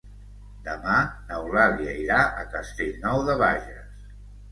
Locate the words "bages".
3.43-4.09